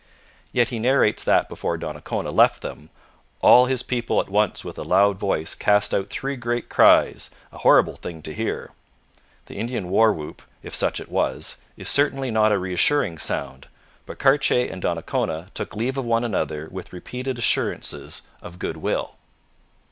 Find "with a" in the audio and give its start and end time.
4.65-4.83